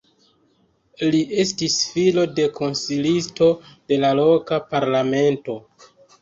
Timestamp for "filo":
1.89-2.23